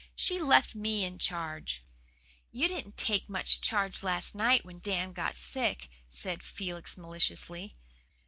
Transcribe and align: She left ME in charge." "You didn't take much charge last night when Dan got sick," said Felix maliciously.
She 0.15 0.41
left 0.41 0.73
ME 0.73 1.05
in 1.05 1.19
charge." 1.19 1.83
"You 2.51 2.67
didn't 2.67 2.97
take 2.97 3.29
much 3.29 3.61
charge 3.61 4.01
last 4.01 4.33
night 4.33 4.65
when 4.65 4.79
Dan 4.79 5.13
got 5.13 5.35
sick," 5.35 5.89
said 6.09 6.41
Felix 6.41 6.97
maliciously. 6.97 7.75